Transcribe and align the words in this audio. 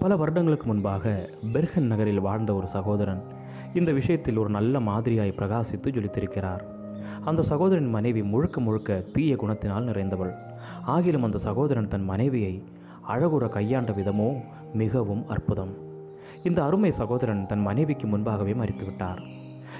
பல 0.00 0.16
வருடங்களுக்கு 0.16 0.66
முன்பாக 0.66 1.28
பெர்கன் 1.52 1.86
நகரில் 1.86 2.20
வாழ்ந்த 2.20 2.54
ஒரு 2.54 2.68
சகோதரன் 2.68 3.22
இந்த 3.74 3.92
விஷயத்தில் 3.92 4.36
ஒரு 4.36 4.48
நல்ல 4.48 4.80
மாதிரியாய் 4.80 5.34
பிரகாசித்து 5.36 5.88
ஜொலித்திருக்கிறார். 5.88 6.62
அந்த 7.24 7.42
சகோதரன் 7.42 7.88
மனைவி 7.88 8.22
முழுக்க 8.22 8.60
முழுக்க 8.60 9.00
தீய 9.12 9.36
குணத்தினால் 9.36 9.88
நிறைந்தவள். 9.88 10.32
ஆகிலும் 10.86 11.22
அந்த 11.22 11.38
சகோதரன் 11.38 11.88
தன் 11.88 12.04
மனைவியை 12.04 12.62
அழகுற 13.08 13.48
கையாண்ட 13.48 13.92
விதமோ 13.92 14.28
மிகவும் 14.74 15.24
அற்புதம். 15.28 15.72
இந்த 16.42 16.64
அருமை 16.64 16.90
சகோதரன் 16.90 17.46
தன் 17.46 17.60
மனைவிக்கு 17.60 18.06
முன்பாகவே 18.06 18.52
மறித்துவிட்டார். 18.52 19.20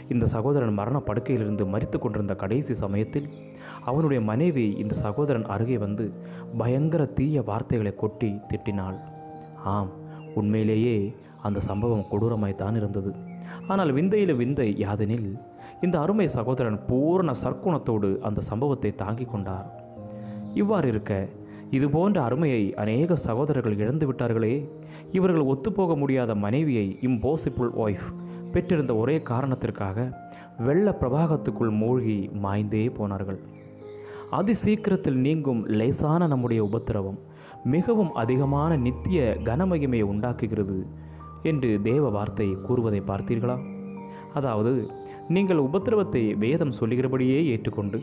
இந்த 0.09 0.27
சகோதரன் 0.27 0.75
மரண 0.75 0.99
படுக்கையிலிருந்து 0.99 1.65
மறித்து 1.67 1.99
கொண்டிருந்த 1.99 2.35
கடைசி 2.35 2.75
சமயத்தில் 2.75 3.29
அவனுடைய 3.85 4.23
மனைவி 4.23 4.71
இந்த 4.71 4.95
சகோதரன் 4.95 5.47
அருகே 5.47 5.79
வந்து 5.79 6.13
பயங்கர 6.59 7.05
தீய 7.05 7.43
வார்த்தைகளை 7.43 7.95
கொட்டி 7.95 8.31
திட்டினாள். 8.51 8.99
ஆம் 9.65 10.07
உண்மையிலேயே 10.35 11.15
அந்த 11.43 11.61
சம்பவம் 11.61 12.07
கொடூரமாய்த்தான் 12.11 12.77
இருந்தது. 12.77 13.15
ஆனால் 13.67 13.93
விந்தையில் 13.93 14.35
விந்தை 14.35 14.77
யாதெனில் 14.85 15.39
இந்த 15.81 16.01
அருமை 16.01 16.29
சகோதரன் 16.29 16.79
பூரண 16.87 17.35
சர்க்குணத்தோடு 17.43 18.19
அந்த 18.19 18.41
சம்பவத்தை 18.41 18.95
தாங்கிக் 18.95 19.31
கொண்டார். 19.31 19.67
இவ்வாறு 20.55 20.89
இருக்க 20.89 21.29
இதுபோன்ற 21.71 22.23
அருமையை 22.23 22.75
அநேக 22.75 23.17
சகோதரர்கள் 23.17 23.77
இழந்து 23.77 24.13
விட்டார்களே 24.13 24.69
இவர்கள் 25.13 25.49
ஒத்துப்போக 25.53 25.97
முடியாத 25.97 26.35
மனைவியை 26.35 26.99
இம்போசிபிள் 27.01 27.71
ஒய்ஃப் 27.85 28.09
பெற்றிருந்த 28.53 28.97
ஒரே 28.97 29.23
காரணத்திற்காக 29.23 30.09
வெள்ள 30.57 30.97
பிரபாகத்துக்குள் 31.01 31.71
மூழ்கி 31.71 32.31
மாய்ந்தே 32.43 32.95
போனார்கள். 32.95 33.39
அதி 34.31 34.55
சீக்கிரத்தில் 34.55 35.17
நீங்கும் 35.17 35.67
லேசான 35.67 36.27
நம்முடைய 36.27 36.65
உபத்திரவம் 36.65 37.19
மிகவும் 37.65 38.15
அதிகமான 38.15 38.77
நித்திய 38.77 39.37
கனமகிமையை 39.45 40.03
உண்டாக்குகிறது 40.03 40.87
என்று 41.43 41.83
தேவ 41.83 42.09
வார்த்தை 42.09 42.57
கூறுவதை 42.67 43.01
பார்த்தீர்களா? 43.01 43.59
அதாவது 44.35 44.89
நீங்கள் 45.29 45.59
உபத்திரவத்தை 45.59 46.37
வேதம் 46.39 46.77
சொல்லுகிறபடியே 46.81 47.47
ஏற்றுக்கொண்டு 47.47 47.99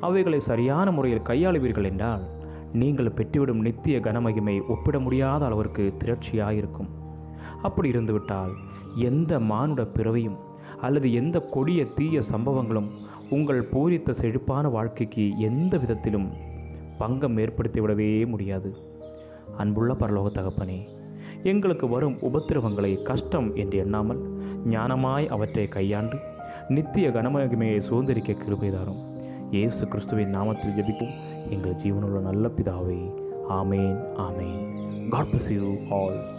அவைகளை 0.00 0.40
சரியான 0.40 0.90
முறையில் 0.90 1.22
கையாளுவீர்கள் 1.22 1.84
என்றால் 1.84 2.24
நீங்கள் 2.72 3.14
பெற்றுவிடும் 3.16 3.64
நித்திய 3.66 3.98
கனமகிமை 3.98 4.66
ஒப்பிட 4.66 4.98
முடியாத 4.98 5.44
அளவிற்கு 5.44 5.94
திரட்சியாயிருக்கும். 5.98 6.90
அப்படி 7.62 7.88
இருந்துவிட்டால் 7.88 8.52
எந்த 8.94 9.40
மானுட 9.40 9.84
பிறவையும் 9.84 10.36
அல்லது 10.80 11.12
எந்த 11.12 11.40
கொடிய 11.40 11.84
தீய 11.84 12.20
சம்பவங்களும் 12.20 12.90
உங்கள் 13.30 13.62
பூரித்த 13.62 14.10
செழிப்பான 14.12 14.68
வாழ்க்கைக்கு 14.68 15.38
எந்த 15.38 15.76
விதத்திலும் 15.78 16.28
பங்கம் 16.98 17.36
ஏற்படுத்திவிடவே 17.38 18.26
முடியாது. 18.26 18.70
அன்புள்ள 19.56 19.94
பரலோக 19.94 20.28
தகப்பனே 20.34 20.88
எங்களுக்கு 21.42 21.88
வரும் 21.88 22.18
உபத்திரவங்களை 22.20 23.02
கஷ்டம் 23.02 23.56
என்று 23.56 23.78
எண்ணாமல் 23.78 24.20
ஞானமாய் 24.66 25.26
அவற்றை 25.26 25.68
கையாண்டு 25.68 26.18
நித்திய 26.68 27.08
கனமகிமையை 27.08 27.78
சுதந்திரிக்க 27.80 28.32
கிருபை 28.32 28.70
தாரும். 28.70 29.00
இயேசு 29.50 29.88
கிறிஸ்துவின் 29.88 30.34
நாமத்தில் 30.34 30.76
ஜபிக்கும் 30.78 31.14
எங்கள் 31.50 31.74
ஜீவனுள்ள 31.74 32.20
நல்ல 32.20 32.48
பிதாவை 32.48 32.98
amen 33.48 33.98
amen. 34.16 34.60
God 35.10 35.26
bless 35.26 35.52
you 35.52 35.76
all 35.90 36.37